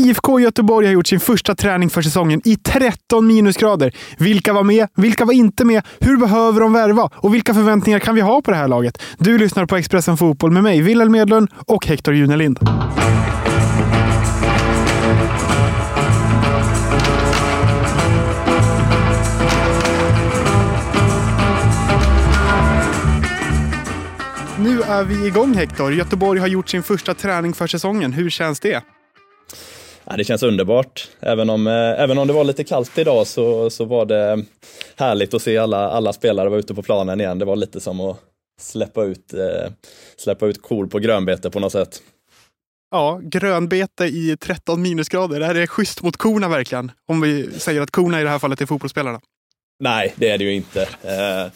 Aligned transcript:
IFK 0.00 0.40
Göteborg 0.40 0.86
har 0.86 0.92
gjort 0.92 1.06
sin 1.06 1.20
första 1.20 1.54
träning 1.54 1.90
för 1.90 2.02
säsongen 2.02 2.40
i 2.44 2.56
13 2.56 3.26
minusgrader. 3.26 3.92
Vilka 4.18 4.52
var 4.52 4.64
med? 4.64 4.88
Vilka 4.94 5.24
var 5.24 5.32
inte 5.32 5.64
med? 5.64 5.86
Hur 5.98 6.16
behöver 6.16 6.60
de 6.60 6.72
värva? 6.72 7.10
Och 7.14 7.34
vilka 7.34 7.54
förväntningar 7.54 7.98
kan 7.98 8.14
vi 8.14 8.20
ha 8.20 8.42
på 8.42 8.50
det 8.50 8.56
här 8.56 8.68
laget? 8.68 9.02
Du 9.18 9.38
lyssnar 9.38 9.66
på 9.66 9.76
Expressen 9.76 10.16
Fotboll 10.16 10.50
med 10.50 10.62
mig, 10.62 10.82
Wilhelm 10.82 11.12
Medlund 11.12 11.48
och 11.66 11.86
Hector 11.86 12.14
Junelind. 12.14 12.58
Nu 24.58 24.82
är 24.82 25.04
vi 25.04 25.26
igång 25.26 25.54
Hector. 25.54 25.92
Göteborg 25.92 26.40
har 26.40 26.48
gjort 26.48 26.68
sin 26.68 26.82
första 26.82 27.14
träning 27.14 27.52
för 27.52 27.66
säsongen. 27.66 28.12
Hur 28.12 28.30
känns 28.30 28.60
det? 28.60 28.82
Ja, 30.04 30.16
det 30.16 30.24
känns 30.24 30.42
underbart. 30.42 31.08
Även 31.20 31.50
om, 31.50 31.66
eh, 31.66 32.00
även 32.00 32.18
om 32.18 32.26
det 32.26 32.32
var 32.32 32.44
lite 32.44 32.64
kallt 32.64 32.98
idag 32.98 33.26
så, 33.26 33.70
så 33.70 33.84
var 33.84 34.06
det 34.06 34.44
härligt 34.96 35.34
att 35.34 35.42
se 35.42 35.58
alla, 35.58 35.90
alla 35.90 36.12
spelare 36.12 36.48
vara 36.48 36.60
ute 36.60 36.74
på 36.74 36.82
planen 36.82 37.20
igen. 37.20 37.38
Det 37.38 37.44
var 37.44 37.56
lite 37.56 37.80
som 37.80 38.00
att 38.00 38.16
släppa 38.60 39.04
ut, 39.04 39.34
eh, 39.34 39.72
släppa 40.16 40.46
ut 40.46 40.62
kor 40.62 40.86
på 40.86 40.98
grönbete 40.98 41.50
på 41.50 41.60
något 41.60 41.72
sätt. 41.72 42.02
Ja, 42.90 43.20
grönbete 43.22 44.04
i 44.04 44.36
13 44.40 44.82
minusgrader. 44.82 45.40
Det 45.40 45.46
här 45.46 45.54
är 45.54 45.66
schysst 45.66 46.02
mot 46.02 46.16
korna 46.16 46.48
verkligen. 46.48 46.92
Om 47.08 47.20
vi 47.20 47.50
säger 47.60 47.80
att 47.80 47.90
korna 47.90 48.20
i 48.20 48.24
det 48.24 48.30
här 48.30 48.38
fallet 48.38 48.60
är 48.60 48.66
fotbollsspelarna. 48.66 49.20
Nej, 49.80 50.14
det 50.16 50.30
är 50.30 50.38
det 50.38 50.44
ju 50.44 50.54
inte. 50.54 50.82
Eh, 50.82 51.52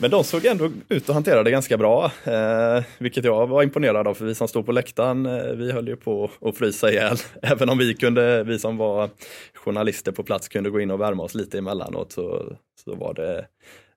men 0.00 0.10
de 0.10 0.24
såg 0.24 0.46
ändå 0.46 0.70
ut 0.88 1.08
att 1.08 1.14
hantera 1.14 1.42
det 1.42 1.50
ganska 1.50 1.76
bra, 1.76 2.12
eh, 2.24 2.82
vilket 2.98 3.24
jag 3.24 3.46
var 3.46 3.62
imponerad 3.62 4.08
av, 4.08 4.14
för 4.14 4.24
vi 4.24 4.34
som 4.34 4.48
stod 4.48 4.66
på 4.66 4.72
läktaren, 4.72 5.26
eh, 5.26 5.52
vi 5.52 5.72
höll 5.72 5.88
ju 5.88 5.96
på 5.96 6.30
att 6.40 6.56
frysa 6.56 6.90
ihjäl. 6.90 7.16
Även 7.42 7.68
om 7.68 7.78
vi, 7.78 7.94
kunde, 7.94 8.44
vi 8.44 8.58
som 8.58 8.76
var 8.76 9.10
journalister 9.54 10.12
på 10.12 10.22
plats 10.22 10.48
kunde 10.48 10.70
gå 10.70 10.80
in 10.80 10.90
och 10.90 11.00
värma 11.00 11.22
oss 11.22 11.34
lite 11.34 11.58
emellanåt 11.58 12.12
så, 12.12 12.52
så 12.84 12.94
var 12.94 13.14
det, 13.14 13.46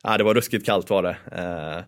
ja, 0.03 0.17
det 0.17 0.23
var 0.23 0.33
ruskigt 0.33 0.65
kallt 0.65 0.89
var 0.89 1.03
det. 1.03 1.15
Eh, 1.31 1.83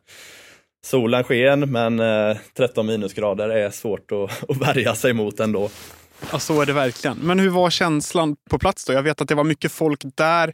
solen 0.85 1.23
sken, 1.23 1.72
men 1.72 2.00
eh, 2.00 2.38
13 2.57 2.85
minusgrader 2.85 3.50
är 3.50 3.69
svårt 3.69 4.11
att, 4.11 4.50
att 4.50 4.57
värja 4.57 4.95
sig 4.95 5.13
mot 5.13 5.39
ändå. 5.39 5.69
Ja, 6.31 6.39
så 6.39 6.61
är 6.61 6.66
det 6.66 6.73
verkligen. 6.73 7.17
Men 7.17 7.39
hur 7.39 7.50
var 7.50 7.69
känslan 7.69 8.35
på 8.50 8.59
plats 8.59 8.85
då? 8.85 8.94
Jag 8.94 9.03
vet 9.03 9.22
att 9.22 9.27
det 9.27 9.35
var 9.35 9.44
mycket 9.44 9.72
folk 9.72 10.02
där. 10.16 10.53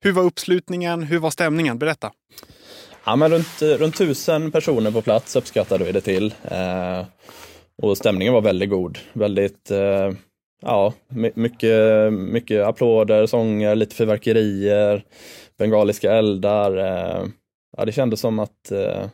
Hur 0.00 0.12
var 0.12 0.22
uppslutningen? 0.22 1.02
Hur 1.02 1.18
var 1.18 1.30
stämningen? 1.30 1.78
Berätta. 1.78 2.12
Ja, 3.04 3.16
men 3.16 3.30
runt, 3.30 3.62
eh, 3.62 3.68
runt 3.68 3.96
tusen 3.96 4.52
personer 4.52 4.90
på 4.90 5.02
plats 5.02 5.36
uppskattade 5.36 5.84
vi 5.84 5.92
det 5.92 6.00
till. 6.00 6.34
Eh, 6.44 7.04
och 7.82 7.96
stämningen 7.96 8.34
var 8.34 8.40
väldigt 8.40 8.70
god. 8.70 8.98
Väldigt, 9.12 9.70
eh, 9.70 10.10
ja, 10.62 10.94
mycket, 11.34 12.12
mycket 12.12 12.64
applåder, 12.66 13.26
sånger, 13.26 13.74
lite 13.74 13.96
fyrverkerier, 13.96 15.04
bengaliska 15.58 16.12
eldar. 16.12 16.76
Eh, 16.76 17.26
ja, 17.76 17.84
det 17.84 17.92
kändes 17.92 18.20
som 18.20 18.38
att 18.38 18.70
eh, 18.70 19.06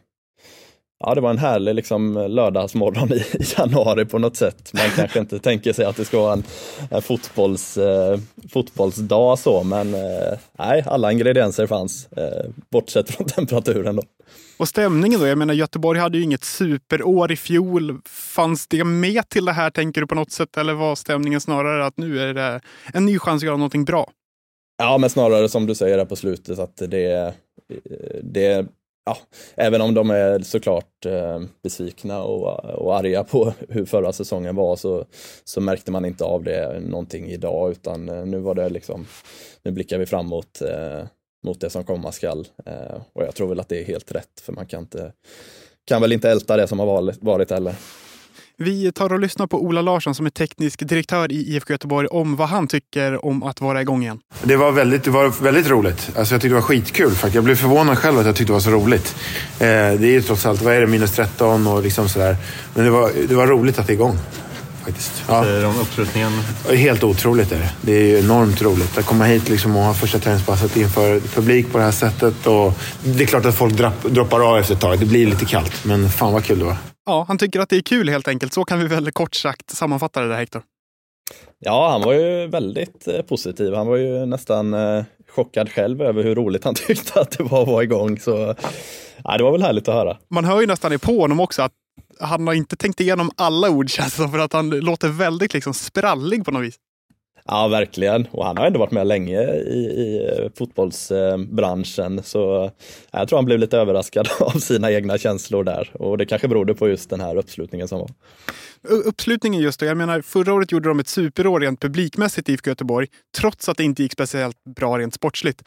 Ja, 1.00 1.14
det 1.14 1.20
var 1.20 1.30
en 1.30 1.38
härlig 1.38 1.74
liksom, 1.74 2.26
lördagsmorgon 2.28 3.12
i, 3.12 3.24
januari 3.56 4.04
på 4.04 4.18
något 4.18 4.36
sätt. 4.36 4.70
Man 4.74 4.90
kanske 4.96 5.18
inte 5.18 5.38
tänker 5.38 5.72
sig 5.72 5.84
att 5.84 5.96
det 5.96 6.04
ska 6.04 6.20
vara 6.20 6.32
en, 6.32 6.42
en 6.90 7.02
fotbolls, 7.02 7.76
eh, 7.76 8.18
fotbollsdag 8.52 9.38
så, 9.38 9.62
men 9.62 9.94
eh, 9.94 10.38
nej, 10.58 10.84
alla 10.86 11.12
ingredienser 11.12 11.66
fanns, 11.66 12.08
eh, 12.12 12.50
bortsett 12.70 13.10
från 13.10 13.26
temperaturen. 13.36 13.96
Då. 13.96 14.02
Och 14.56 14.68
stämningen 14.68 15.20
då? 15.20 15.26
Jag 15.26 15.38
menar, 15.38 15.54
Göteborg 15.54 16.00
hade 16.00 16.18
ju 16.18 16.24
inget 16.24 16.44
superår 16.44 17.32
i 17.32 17.36
fjol. 17.36 18.00
Fanns 18.04 18.66
det 18.66 18.84
med 18.84 19.28
till 19.28 19.44
det 19.44 19.52
här, 19.52 19.70
tänker 19.70 20.00
du 20.00 20.06
på 20.06 20.14
något 20.14 20.32
sätt? 20.32 20.56
Eller 20.56 20.74
var 20.74 20.94
stämningen 20.94 21.40
snarare 21.40 21.86
att 21.86 21.96
nu 21.96 22.20
är 22.20 22.34
det 22.34 22.60
en 22.92 23.06
ny 23.06 23.18
chans 23.18 23.42
att 23.42 23.46
göra 23.46 23.56
någonting 23.56 23.84
bra? 23.84 24.10
Ja, 24.78 24.98
men 24.98 25.10
snarare 25.10 25.48
som 25.48 25.66
du 25.66 25.74
säger 25.74 25.98
här 25.98 26.04
på 26.04 26.16
slutet, 26.16 26.58
att 26.58 26.76
det, 26.76 27.34
det 28.22 28.66
ja, 29.08 29.18
även 29.56 29.80
om 29.80 29.94
de 29.94 30.10
är 30.10 30.40
såklart 30.40 31.06
eh, 31.06 31.40
besvikna 31.62 32.22
och, 32.22 32.64
och 32.64 32.96
arga 32.96 33.24
på 33.24 33.52
hur 33.68 33.84
förra 33.84 34.12
säsongen 34.12 34.56
var 34.56 34.76
så, 34.76 35.04
så 35.44 35.60
märkte 35.60 35.90
man 35.90 36.04
inte 36.04 36.24
av 36.24 36.44
det 36.44 36.80
någonting 36.80 37.30
idag 37.30 37.70
utan 37.70 38.08
eh, 38.08 38.26
nu 38.26 38.38
var 38.38 38.54
det 38.54 38.68
liksom, 38.68 39.06
nu 39.62 39.70
blickar 39.70 39.98
vi 39.98 40.06
framåt 40.06 40.62
eh, 40.62 41.06
mot 41.44 41.60
det 41.60 41.70
som 41.70 41.84
komma 41.84 42.12
skall. 42.12 42.46
Eh, 42.66 43.00
och 43.12 43.22
jag 43.22 43.34
tror 43.34 43.48
väl 43.48 43.60
att 43.60 43.68
det 43.68 43.80
är 43.80 43.84
helt 43.84 44.12
rätt 44.12 44.40
för 44.40 44.52
man 44.52 44.66
kan 44.66 44.80
inte, 44.80 45.12
kan 45.86 46.02
väl 46.02 46.12
inte 46.12 46.30
älta 46.30 46.56
det 46.56 46.66
som 46.66 46.78
har 46.78 46.86
varit, 46.86 47.22
varit 47.22 47.50
heller. 47.50 47.74
Vi 48.60 48.92
tar 48.92 49.12
och 49.12 49.20
lyssnar 49.20 49.46
på 49.46 49.62
Ola 49.62 49.82
Larsson 49.82 50.14
som 50.14 50.26
är 50.26 50.30
teknisk 50.30 50.88
direktör 50.88 51.32
i 51.32 51.54
IFK 51.54 51.72
Göteborg 51.72 52.08
om 52.08 52.36
vad 52.36 52.48
han 52.48 52.66
tycker 52.66 53.24
om 53.24 53.42
att 53.42 53.60
vara 53.60 53.82
igång 53.82 54.02
igen. 54.02 54.18
Det 54.42 54.56
var 54.56 54.72
väldigt, 54.72 55.04
det 55.04 55.10
var 55.10 55.42
väldigt 55.42 55.68
roligt. 55.68 56.10
Alltså 56.16 56.34
jag 56.34 56.42
tyckte 56.42 56.48
det 56.48 56.60
var 56.60 56.62
skitkul. 56.62 57.10
För 57.10 57.30
jag 57.34 57.44
blev 57.44 57.54
förvånad 57.54 57.98
själv 57.98 58.18
att 58.18 58.26
jag 58.26 58.36
tyckte 58.36 58.50
det 58.50 58.54
var 58.54 58.60
så 58.60 58.70
roligt. 58.70 59.16
Eh, 59.52 59.66
det 59.66 59.68
är 59.68 59.98
ju 59.98 60.22
trots 60.22 60.46
allt, 60.46 60.62
vad 60.62 60.74
är 60.74 60.80
det, 60.80 60.86
minus 60.86 61.12
13 61.12 61.66
och 61.66 61.82
liksom 61.82 62.08
sådär. 62.08 62.36
Men 62.74 62.84
det 62.84 62.90
var, 62.90 63.10
det 63.28 63.34
var 63.34 63.46
roligt 63.46 63.78
att 63.78 63.86
det 63.86 63.92
är 63.92 63.94
igång. 63.94 64.18
Faktiskt. 64.84 65.22
Ja. 65.28 65.44
Säger 65.44 65.66
om 65.66 65.80
uppslutningen? 65.80 66.32
Helt 66.70 67.04
otroligt 67.04 67.52
är 67.52 67.58
det. 67.58 67.70
Det 67.80 67.92
är 67.92 68.04
ju 68.04 68.18
enormt 68.18 68.62
roligt 68.62 68.98
att 68.98 69.06
komma 69.06 69.24
hit 69.24 69.48
liksom 69.48 69.76
och 69.76 69.82
ha 69.82 69.94
första 69.94 70.18
träningspasset 70.18 70.76
inför 70.76 71.20
publik 71.20 71.72
på 71.72 71.78
det 71.78 71.84
här 71.84 71.92
sättet. 71.92 72.46
Och 72.46 72.78
det 73.04 73.22
är 73.22 73.26
klart 73.26 73.44
att 73.44 73.54
folk 73.54 73.74
droppar 74.02 74.50
av 74.50 74.58
efter 74.58 74.74
ett 74.74 74.80
tag. 74.80 74.98
Det 74.98 75.06
blir 75.06 75.26
lite 75.26 75.44
kallt, 75.44 75.84
men 75.84 76.10
fan 76.10 76.32
vad 76.32 76.44
kul 76.44 76.58
det 76.58 76.64
var. 76.64 76.76
Ja, 77.08 77.24
han 77.28 77.38
tycker 77.38 77.60
att 77.60 77.68
det 77.68 77.76
är 77.76 77.80
kul 77.80 78.08
helt 78.08 78.28
enkelt. 78.28 78.52
Så 78.52 78.64
kan 78.64 78.78
vi 78.78 78.86
väl 78.86 79.12
kort 79.12 79.34
sagt 79.34 79.70
sammanfatta 79.70 80.20
det 80.20 80.28
där, 80.28 80.36
Hector. 80.36 80.62
Ja, 81.58 81.90
han 81.90 82.02
var 82.02 82.12
ju 82.12 82.46
väldigt 82.46 83.08
eh, 83.08 83.22
positiv. 83.22 83.74
Han 83.74 83.86
var 83.86 83.96
ju 83.96 84.26
nästan 84.26 84.74
eh, 84.74 85.04
chockad 85.28 85.70
själv 85.70 86.02
över 86.02 86.22
hur 86.22 86.34
roligt 86.34 86.64
han 86.64 86.74
tyckte 86.86 87.20
att 87.20 87.30
det 87.30 87.44
var 87.44 87.62
att 87.62 87.68
vara 87.68 87.82
igång. 87.82 88.18
Så 88.18 88.54
ja, 89.24 89.36
det 89.38 89.44
var 89.44 89.52
väl 89.52 89.62
härligt 89.62 89.88
att 89.88 89.94
höra. 89.94 90.18
Man 90.30 90.44
hör 90.44 90.60
ju 90.60 90.66
nästan 90.66 90.98
på 90.98 91.20
honom 91.20 91.40
också 91.40 91.62
att 91.62 91.72
han 92.20 92.46
har 92.46 92.54
inte 92.54 92.76
tänkt 92.76 93.00
igenom 93.00 93.30
alla 93.36 93.70
ord 93.70 93.90
känns 93.90 94.16
det 94.16 94.28
för 94.28 94.38
att 94.38 94.52
han 94.52 94.70
låter 94.70 95.08
väldigt 95.08 95.54
liksom 95.54 95.74
sprallig 95.74 96.44
på 96.44 96.50
något 96.50 96.62
vis. 96.62 96.76
Ja, 97.50 97.68
verkligen. 97.68 98.26
Och 98.30 98.44
han 98.44 98.56
har 98.56 98.66
ändå 98.66 98.78
varit 98.78 98.90
med 98.90 99.06
länge 99.06 99.42
i, 99.54 99.78
i 99.78 100.28
eh, 100.28 100.50
fotbollsbranschen. 100.58 102.22
Så 102.22 102.64
eh, 102.64 102.70
jag 103.12 103.28
tror 103.28 103.38
han 103.38 103.44
blev 103.44 103.58
lite 103.58 103.78
överraskad 103.78 104.28
av 104.40 104.50
sina 104.50 104.92
egna 104.92 105.18
känslor 105.18 105.64
där. 105.64 105.90
Och 105.94 106.18
det 106.18 106.26
kanske 106.26 106.48
berodde 106.48 106.74
på 106.74 106.88
just 106.88 107.10
den 107.10 107.20
här 107.20 107.36
uppslutningen 107.36 107.88
som 107.88 107.98
var. 107.98 108.10
Uppslutningen 108.88 109.62
just 109.62 109.80
då, 109.80 109.86
jag 109.86 109.96
menar 109.96 110.20
förra 110.20 110.54
året 110.54 110.72
gjorde 110.72 110.88
de 110.88 111.00
ett 111.00 111.08
superår 111.08 111.60
rent 111.60 111.80
publikmässigt 111.80 112.48
i 112.48 112.52
IFK 112.52 112.70
Göteborg, 112.70 113.06
trots 113.38 113.68
att 113.68 113.76
det 113.76 113.84
inte 113.84 114.02
gick 114.02 114.12
speciellt 114.12 114.64
bra 114.76 114.98
rent 114.98 115.14
sportsligt. 115.14 115.62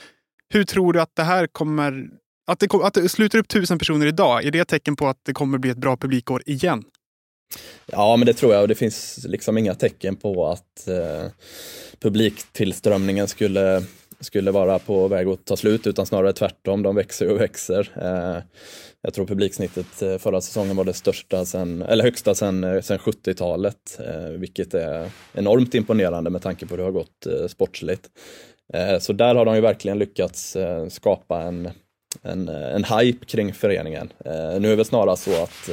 Hur 0.53 0.63
tror 0.63 0.94
du 0.94 1.02
att 1.02 1.16
det 1.16 1.24
här 1.24 1.48
kommer 1.48 2.08
att 2.48 2.59
det, 2.59 2.74
att 2.74 2.94
det 2.94 3.09
sluter 3.09 3.40
upp 3.40 3.48
tusen 3.48 3.80
personer 3.80 4.06
idag, 4.06 4.46
är 4.46 4.52
det 4.52 4.59
ett 4.59 4.68
tecken 4.68 4.96
på 4.96 5.08
att 5.08 5.18
det 5.25 5.34
kommer 5.34 5.58
bli 5.58 5.69
ett 5.69 5.78
bra 5.78 5.98
publikår 5.98 6.44
igen? 6.46 6.84
Ja, 7.85 8.16
men 8.16 8.25
det 8.25 8.34
tror 8.34 8.53
jag 8.53 8.62
och 8.62 8.67
det 8.67 8.75
finns 8.75 9.25
liksom 9.28 9.57
inga 9.57 9.75
tecken 9.75 10.16
på 10.16 10.47
att 10.47 10.88
eh, 10.88 11.25
publiktillströmningen 12.00 13.28
skulle, 13.28 13.84
skulle 14.19 14.51
vara 14.51 14.79
på 14.79 15.07
väg 15.07 15.28
att 15.28 15.45
ta 15.45 15.57
slut 15.57 15.88
utan 15.88 16.06
snarare 16.06 16.34
tvärtom, 16.34 16.84
de 16.84 16.95
växer 16.95 17.31
och 17.31 17.41
växer. 17.41 17.91
Eh, 18.01 18.44
jag 19.01 19.13
tror 19.13 19.25
publiksnittet 19.25 20.01
eh, 20.01 20.17
förra 20.17 20.41
säsongen 20.41 20.75
var 20.75 20.84
det 20.84 20.94
största 20.94 21.45
sen, 21.45 21.81
eller 21.81 22.03
högsta 22.03 22.35
sedan 22.35 22.84
sen 22.84 22.97
eh, 22.97 23.01
70-talet, 23.01 24.00
eh, 24.00 24.29
vilket 24.29 24.73
är 24.73 25.09
enormt 25.33 25.75
imponerande 25.75 26.29
med 26.29 26.41
tanke 26.41 26.66
på 26.66 26.73
hur 26.73 26.78
det 26.78 26.83
har 26.83 26.91
gått 26.91 27.25
eh, 27.25 27.47
sportsligt. 27.47 28.09
Eh, 28.73 29.00
så 29.00 29.13
där 29.13 29.35
har 29.35 29.45
de 29.45 29.56
ju 29.56 29.62
verkligen 29.62 30.00
lyckats 30.00 30.56
eh, 30.56 30.88
skapa 30.88 31.41
en, 31.41 31.69
en, 32.22 32.47
en 32.50 32.83
hype 32.83 33.25
kring 33.25 33.53
föreningen. 33.53 34.13
nu 34.59 34.73
är 34.73 34.78
det 34.78 34.85
snarare 34.85 35.18
så 35.18 35.44
att 35.44 35.69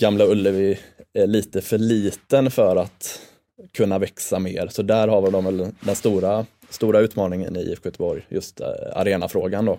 Gamla 0.00 0.24
Ullevi 0.24 0.78
är 1.18 1.26
lite 1.26 1.60
för 1.60 1.78
liten 1.78 2.50
för 2.50 2.76
att 2.76 3.20
kunna 3.72 3.98
växa 3.98 4.38
mer. 4.38 4.66
Så 4.66 4.82
där 4.82 5.08
har 5.08 5.30
de 5.30 5.44
väl 5.44 5.72
den 5.80 5.94
stora, 5.94 6.46
stora 6.68 7.00
utmaningen 7.00 7.56
i 7.56 7.60
IFK 7.60 7.86
Göteborg, 7.88 8.26
just 8.28 8.60
eh, 8.60 8.66
arenafrågan 8.94 9.64
då. 9.64 9.78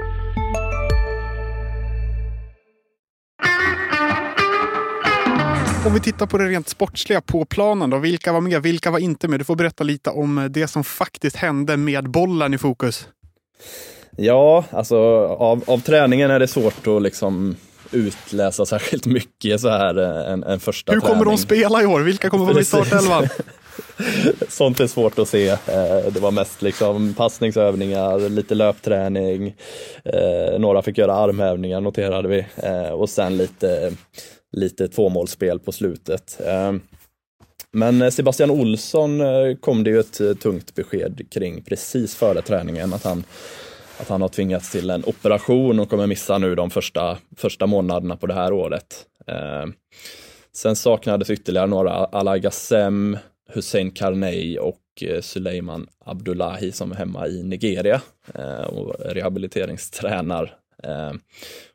Om 5.85 5.93
vi 5.93 5.99
tittar 5.99 6.25
på 6.25 6.37
det 6.37 6.45
rent 6.47 6.69
sportsliga 6.69 7.21
på 7.21 7.45
planen 7.45 7.89
då. 7.89 7.97
Vilka 7.97 8.31
var 8.33 8.41
med? 8.41 8.61
Vilka 8.63 8.91
var 8.91 8.99
inte 8.99 9.27
med? 9.27 9.39
Du 9.39 9.43
får 9.43 9.55
berätta 9.55 9.83
lite 9.83 10.09
om 10.09 10.47
det 10.51 10.67
som 10.67 10.83
faktiskt 10.83 11.35
hände 11.35 11.77
med 11.77 12.09
bollen 12.09 12.53
i 12.53 12.57
fokus. 12.57 13.07
Ja, 14.17 14.63
alltså 14.71 14.97
av, 15.27 15.63
av 15.67 15.77
träningen 15.79 16.31
är 16.31 16.39
det 16.39 16.47
svårt 16.47 16.87
att 16.87 17.01
liksom 17.01 17.55
utläsa 17.91 18.65
särskilt 18.65 19.05
mycket 19.05 19.61
så 19.61 19.69
här 19.69 19.97
eh, 19.97 20.31
en, 20.33 20.43
en 20.43 20.59
första 20.59 20.91
Hur 20.93 20.99
kommer 20.99 21.13
träning. 21.15 21.29
de 21.35 21.37
spela 21.37 21.81
i 21.83 21.85
år? 21.85 21.99
Vilka 22.01 22.29
kommer 22.29 22.45
vara 22.45 22.53
i 22.53 22.55
Precis. 22.55 22.69
startelvan? 22.87 23.27
Sånt 24.49 24.79
är 24.79 24.87
svårt 24.87 25.19
att 25.19 25.27
se. 25.27 25.47
Eh, 25.49 25.57
Det 26.13 26.19
var 26.19 26.31
mest 26.31 26.61
liksom 26.61 27.13
passningsövningar, 27.13 28.29
lite 28.29 28.55
löpträning, 28.55 29.55
eh, 30.05 30.59
några 30.59 30.81
fick 30.81 30.97
göra 30.97 31.13
armhävningar 31.15 31.81
noterade 31.81 32.27
vi 32.27 32.45
eh, 32.55 32.89
och 32.91 33.09
sen 33.09 33.37
lite, 33.37 33.93
lite 34.51 34.87
tvåmålsspel 34.87 35.59
på 35.59 35.71
slutet. 35.71 36.41
Ehm, 36.45 36.81
men 37.71 38.01
eh, 38.01 38.09
Sebastian 38.09 38.51
Olsson 38.51 39.21
eh, 39.21 39.55
kom 39.59 39.83
det 39.83 39.89
ju 39.89 39.99
ett 39.99 40.21
eh, 40.21 40.33
tungt 40.33 40.75
besked 40.75 41.31
kring 41.31 41.63
precis 41.63 42.15
före 42.15 42.41
träningen 42.41 42.93
att 42.93 43.03
han, 43.03 43.23
att 43.99 44.09
han 44.09 44.21
har 44.21 44.29
tvingats 44.29 44.71
till 44.71 44.89
en 44.89 45.03
operation 45.05 45.79
och 45.79 45.89
kommer 45.89 46.07
missa 46.07 46.37
nu 46.37 46.55
de 46.55 46.69
första, 46.69 47.17
första 47.37 47.67
månaderna 47.67 48.17
på 48.17 48.27
det 48.27 48.33
här 48.33 48.53
året. 48.53 49.05
Ehm, 49.27 49.73
sen 50.53 50.75
saknades 50.75 51.29
ytterligare 51.29 51.67
några, 51.67 51.91
Alai 51.91 52.39
Gassem, 52.39 53.17
Hussein 53.53 53.91
Karnei 53.91 54.59
och 54.59 54.77
Suleiman 55.21 55.87
Abdullahi 56.05 56.71
som 56.71 56.91
är 56.91 56.95
hemma 56.95 57.27
i 57.27 57.43
Nigeria 57.43 58.01
och 58.67 58.95
rehabiliteringstränar. 58.99 60.60
Eh, 60.83 61.11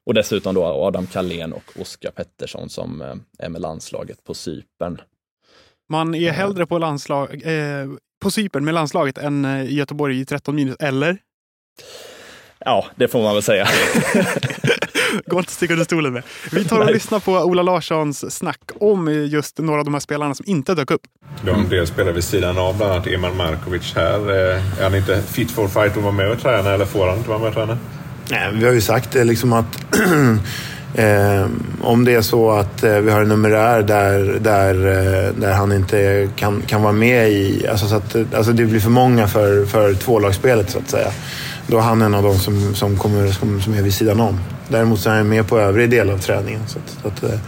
och 0.07 0.15
dessutom 0.15 0.55
då 0.55 0.65
Adam 0.65 1.07
Kalén 1.07 1.53
och 1.53 1.73
Oskar 1.81 2.11
Pettersson 2.11 2.69
som 2.69 3.03
eh, 3.03 3.15
är 3.39 3.49
med 3.49 3.61
landslaget 3.61 4.25
på 4.25 4.35
Cypern. 4.35 5.01
Man 5.89 6.15
är 6.15 6.31
hellre 6.31 6.67
på, 6.67 6.79
landslag, 6.79 7.43
eh, 7.45 7.87
på 8.23 8.31
Cypern 8.31 8.65
med 8.65 8.75
landslaget 8.75 9.19
än 9.19 9.45
eh, 9.45 9.65
i 9.65 9.75
Göteborg 9.75 10.21
i 10.21 10.25
13 10.25 10.55
minus, 10.57 10.77
eller? 10.81 11.19
Ja, 12.59 12.87
det 12.97 13.09
får 13.09 13.23
man 13.23 13.35
väl 13.35 13.43
säga. 13.43 13.69
Går 15.27 15.39
inte 15.39 15.49
att 15.49 15.51
sticka 15.51 15.73
under 15.73 15.85
stolen 15.85 16.13
med. 16.13 16.23
Vi 16.53 16.65
tar 16.65 16.79
och 16.79 16.85
Nej. 16.85 16.95
lyssnar 16.95 17.21
på 17.21 17.33
Ola 17.33 17.63
Larssons 17.63 18.37
snack 18.37 18.61
om 18.81 19.09
eh, 19.09 19.27
just 19.27 19.59
några 19.59 19.79
av 19.79 19.85
de 19.85 19.95
här 19.95 20.01
spelarna 20.01 20.35
som 20.35 20.45
inte 20.49 20.75
dök 20.75 20.91
upp. 20.91 21.03
De 21.45 21.69
del 21.69 21.87
spelar 21.87 22.13
vid 22.13 22.25
sidan 22.25 22.59
av, 22.59 22.77
bland 22.77 22.93
annat 22.93 23.07
Eman 23.07 23.37
Markovic 23.37 23.95
här. 23.95 24.31
Eh, 24.31 24.79
Är 24.81 24.83
han 24.83 24.95
inte 24.95 25.23
fit 25.23 25.51
for 25.51 25.69
fight 25.69 25.97
att 25.97 26.03
vara 26.03 26.13
med 26.13 26.31
och 26.31 26.41
träna 26.41 26.71
eller 26.71 26.85
får 26.85 27.07
han 27.09 27.17
inte 27.17 27.29
vara 27.29 27.39
med 27.39 27.49
och 27.49 27.55
träna? 27.55 27.79
Nej, 28.31 28.51
vi 28.53 28.65
har 28.65 28.73
ju 28.73 28.81
sagt 28.81 29.13
det 29.13 29.25
liksom 29.25 29.53
att 29.53 29.79
eh, 30.95 31.47
om 31.81 32.05
det 32.05 32.15
är 32.15 32.23
så 32.23 32.51
att 32.51 32.85
eh, 32.85 32.93
vi 32.93 33.11
har 33.11 33.23
en 33.23 33.29
numerär 33.29 33.83
där, 33.83 34.39
där, 34.41 34.75
eh, 34.75 35.33
där 35.41 35.53
han 35.53 35.73
inte 35.73 36.29
kan, 36.37 36.63
kan 36.67 36.83
vara 36.83 36.93
med 36.93 37.31
i... 37.31 37.67
Alltså, 37.71 37.87
så 37.87 37.97
att, 37.97 38.17
alltså 38.35 38.53
det 38.53 38.65
blir 38.65 38.81
för 38.81 38.91
många 38.91 39.29
för, 39.29 39.67
för 39.67 39.95
tvålagsspelet 39.95 40.71
så 40.71 40.79
att 40.79 40.91
säga. 40.91 41.09
Då 41.67 41.79
är 41.79 41.83
han 41.83 42.03
en 42.03 42.15
av 42.15 42.23
de 42.23 42.39
som, 42.39 42.75
som, 42.75 42.97
kommer, 42.97 43.33
som, 43.33 43.61
som 43.61 43.75
är 43.75 43.83
vid 43.83 43.95
sidan 43.95 44.21
om. 44.21 44.41
Däremot 44.69 45.01
så 45.01 45.11
är 45.11 45.17
han 45.17 45.29
med 45.29 45.49
på 45.49 45.59
övrig 45.59 45.91
del 45.91 46.11
av 46.11 46.19
träningen. 46.19 46.61
Så 46.67 46.79
att, 46.79 47.03
så 47.03 47.09
att, 47.09 47.33
eh, 47.33 47.39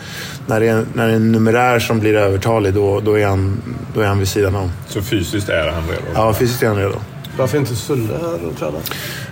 när, 0.46 0.60
det 0.60 0.69
är, 0.69 0.84
när 0.94 1.06
det 1.06 1.12
är 1.12 1.16
en 1.16 1.32
numerär 1.32 1.78
som 1.78 2.00
blir 2.00 2.14
övertalig 2.14 2.74
då, 2.74 3.00
då, 3.00 3.19
är 3.19 3.26
han, 3.26 3.62
då 3.94 4.00
är 4.00 4.06
han 4.06 4.19
vid 4.19 4.28
sidan 4.28 4.54
om. 4.54 4.72
Så 4.88 5.02
fysiskt 5.02 5.48
är 5.48 5.72
han 5.72 5.88
redo? 5.88 6.02
Ja, 6.14 6.34
fysiskt 6.34 6.62
är 6.62 6.66
han 6.66 6.76
redo. 6.76 6.96
Varför 7.38 7.58
inte 7.58 7.76
Sulle 7.76 8.12
här 8.20 8.46
och 8.46 8.58
träna? 8.58 8.78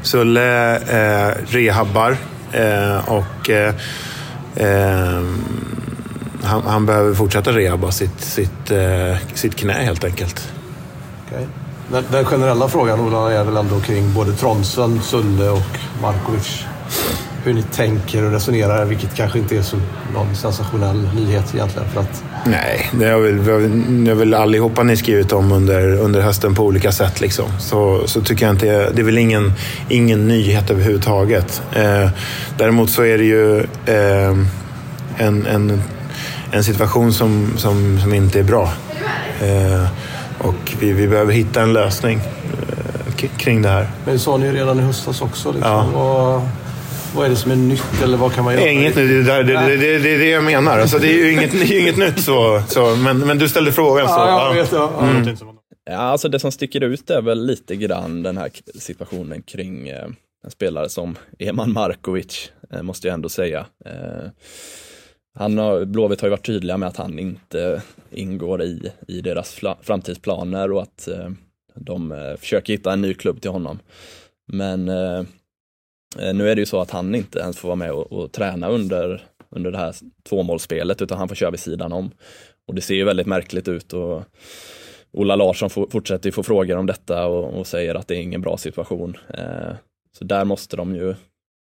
Sulle 0.07 0.77
eh, 0.77 1.35
rehabbar 1.47 2.17
eh, 2.53 3.09
och 3.09 3.51
eh, 3.51 3.75
eh, 4.57 5.23
han, 6.43 6.63
han 6.67 6.87
behöver 6.87 7.15
fortsätta 7.15 7.53
rehabba 7.53 7.91
sitt, 7.91 8.21
sitt, 8.21 8.71
eh, 8.71 9.17
sitt 9.35 9.57
knä 9.57 9.73
helt 9.73 10.05
enkelt. 10.05 10.53
Okay. 11.27 11.45
Den, 11.91 12.05
den 12.11 12.25
generella 12.25 12.69
frågan 12.69 13.01
Ola 13.01 13.33
är 13.33 13.45
väl 13.45 13.57
ändå 13.57 13.81
kring 13.81 14.15
både 14.15 14.33
Tronsen, 14.33 15.03
Sulle 15.03 15.51
och 15.51 15.79
Markovic. 16.03 16.66
Hur 17.47 17.55
ni 17.55 17.63
tänker 17.63 18.25
och 18.25 18.33
resonerar, 18.33 18.85
vilket 18.85 19.15
kanske 19.15 19.39
inte 19.39 19.57
är 19.57 19.63
så 19.63 19.77
någon 20.15 20.35
sensationell 20.35 21.09
nyhet 21.15 21.55
egentligen. 21.55 21.89
För 21.89 22.01
att 22.01 22.25
Nej, 22.45 22.91
det 22.93 23.07
har 23.07 23.21
väl, 23.21 24.05
det 24.05 24.11
har 24.11 24.17
väl 24.19 24.35
allihopa 24.35 24.83
ni 24.83 24.97
skrivit 24.97 25.33
om 25.33 25.53
under, 25.53 25.97
under 25.97 26.21
hösten 26.21 26.55
på 26.55 26.63
olika 26.65 26.93
sätt. 26.93 27.21
Liksom. 27.21 27.45
Så, 27.59 28.03
så 28.07 28.21
tycker 28.21 28.47
jag 28.47 28.55
inte, 28.55 28.91
det 28.91 29.01
är 29.01 29.05
väl 29.05 29.19
ingen, 29.19 29.53
ingen 29.89 30.29
nyhet 30.29 30.71
överhuvudtaget. 30.71 31.63
Eh, 31.73 32.11
däremot 32.59 32.91
så 32.91 33.03
är 33.03 33.19
det 33.19 33.25
ju 33.25 33.59
eh, 33.87 34.37
en, 35.17 35.47
en, 35.47 35.83
en 36.51 36.65
situation 36.65 37.13
som, 37.13 37.53
som, 37.57 38.01
som 38.03 38.15
inte 38.15 38.39
är 38.39 38.45
bra. 38.45 38.73
Eh, 39.41 39.87
och 40.39 40.75
vi, 40.81 40.93
vi 40.93 41.09
behöver 41.09 41.33
hitta 41.33 41.63
en 41.63 41.73
lösning 41.73 42.21
eh, 43.19 43.29
kring 43.37 43.63
det 43.63 43.69
här. 43.69 43.91
Men 44.05 44.15
det 44.15 44.21
sa 44.21 44.37
ni 44.37 44.47
ju 44.47 44.53
redan 44.53 44.81
i 44.81 44.83
höstas 44.83 45.23
också. 45.23 45.53
Liksom. 45.53 45.71
Ja. 45.71 45.87
Vad, 45.95 46.43
vad 47.17 47.27
är 47.27 47.31
det 47.31 47.37
som 47.37 47.51
är 47.51 47.57
nytt 47.57 48.03
eller 48.03 48.17
vad 48.17 48.33
kan 48.35 48.45
man 48.45 48.55
Det 48.55 48.61
göra? 48.61 48.71
är 48.71 48.75
inget 48.75 48.97
nytt, 48.97 49.09
det, 49.09 49.23
där- 49.23 49.45
det, 49.45 49.53
det, 49.53 49.77
det, 49.77 49.99
det 49.99 50.15
är 50.15 50.19
det 50.19 50.29
jag 50.29 50.45
menar. 50.45 50.79
Alltså, 50.79 50.99
det 50.99 51.09
är 51.09 51.13
ju 51.19 51.33
inget, 51.33 51.55
är 51.55 51.81
inget 51.81 51.97
nytt. 51.97 52.21
Så, 52.21 52.63
så, 52.69 52.97
men, 52.97 53.19
men 53.19 53.39
du 53.39 53.49
ställde 53.49 53.73
frågan. 53.73 54.09
Så, 54.09 54.15
Ja, 54.15 54.49
jag 54.49 54.57
ja. 54.57 54.63
vet. 54.63 54.73
Ja. 54.73 55.53
Ja, 55.91 55.97
alltså 55.97 56.29
det 56.29 56.39
som 56.39 56.53
sticker 56.53 56.81
ut 56.81 57.11
är 57.11 57.23
väl 57.23 57.47
lite 57.47 57.77
grann 57.77 58.23
den 58.23 58.37
här 58.39 58.51
situationen 58.75 59.43
kring 59.43 59.89
eh, 59.89 60.05
en 60.45 60.51
spelare 60.51 60.89
som 60.89 61.17
Eman 61.39 61.73
Markovic, 61.73 62.51
eh, 62.73 62.83
måste 62.83 63.07
jag 63.09 63.15
ändå 63.15 63.29
säga. 63.29 63.67
Eh, 63.85 64.29
han 65.39 65.59
har, 65.59 65.85
Blåvitt 65.85 66.21
har 66.21 66.29
ju 66.29 66.31
varit 66.31 66.47
tydliga 66.47 66.77
med 66.77 66.89
att 66.89 66.97
han 66.97 67.19
inte 67.19 67.83
ingår 68.11 68.63
i, 68.63 68.91
i 69.09 69.21
deras 69.21 69.61
framtidsplaner 69.83 70.73
och 70.73 70.83
att 70.83 71.09
de 71.75 72.15
försöker 72.41 72.73
hitta 72.73 72.93
en 72.93 73.01
ny 73.03 73.15
klubb 73.15 73.41
till 73.41 73.51
honom. 73.51 73.79
Men 74.53 74.89
Eh, 76.21 76.35
nu 76.35 76.51
är 76.51 76.55
det 76.55 76.61
ju 76.61 76.67
så 76.67 76.81
att 76.81 76.91
han 76.91 77.15
inte 77.15 77.39
ens 77.39 77.59
får 77.59 77.69
vara 77.69 77.77
med 77.77 77.93
och, 77.93 78.13
och 78.13 78.33
träna 78.33 78.69
under, 78.69 79.25
under 79.51 79.71
det 79.71 79.79
här 79.79 79.95
tvåmålsspelet 80.29 81.03
utan 81.03 81.19
han 81.19 81.29
får 81.29 81.35
köra 81.35 81.51
vid 81.51 81.61
sidan 81.61 81.93
om. 81.93 82.11
Och 82.69 82.75
det 82.75 82.81
ser 82.81 82.95
ju 82.95 83.05
väldigt 83.05 83.27
märkligt 83.27 83.69
ut 83.69 83.93
och 83.93 84.23
Ola 85.13 85.37
Larsson 85.37 85.71
fortsätter 85.71 86.29
ju 86.29 86.33
få 86.33 86.43
frågor 86.43 86.77
om 86.77 86.87
detta 86.87 87.27
och, 87.27 87.59
och 87.59 87.67
säger 87.67 87.95
att 87.95 88.09
det 88.09 88.17
är 88.17 88.21
ingen 88.21 88.41
bra 88.41 88.57
situation. 88.57 89.17
Eh, 89.35 89.75
så 90.19 90.25
där 90.25 90.45
måste 90.45 90.77
de 90.77 90.95
ju 90.95 91.15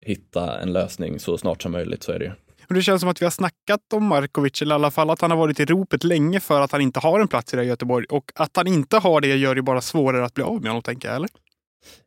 hitta 0.06 0.60
en 0.60 0.74
lösning 0.74 1.20
så 1.20 1.38
snart 1.38 1.62
som 1.62 1.72
möjligt, 1.72 2.04
så 2.04 2.12
är 2.12 2.20
det 2.20 2.26
ju. 2.26 2.32
Men 2.68 2.76
det 2.76 2.82
känns 2.82 3.02
som 3.02 3.10
att 3.10 3.22
vi 3.22 3.26
har 3.26 3.32
snackat 3.32 3.94
om 3.94 4.06
Markovic, 4.06 4.62
eller 4.62 4.76
i 4.76 4.76
alla 4.76 4.92
fall 4.92 5.10
att 5.10 5.22
han 5.22 5.32
har 5.32 5.38
varit 5.38 5.60
i 5.60 5.66
ropet 5.66 6.04
länge 6.04 6.40
för 6.40 6.62
att 6.62 6.72
han 6.72 6.82
inte 6.82 7.00
har 7.00 7.20
en 7.20 7.28
plats 7.28 7.54
i 7.54 7.58
det 7.58 7.64
Göteborg. 7.64 8.06
Och 8.10 8.32
att 8.36 8.58
han 8.58 8.68
inte 8.68 8.98
har 8.98 9.22
det 9.22 9.36
gör 9.36 9.56
det 9.56 9.62
bara 9.62 9.82
svårare 9.82 10.26
att 10.26 10.34
bli 10.34 10.44
av 10.44 10.62
med 10.62 10.70
honom, 10.70 10.84
tänker 10.84 11.08
jag. 11.08 11.16
Eller? 11.16 11.30